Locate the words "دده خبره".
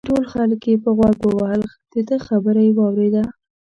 1.93-2.59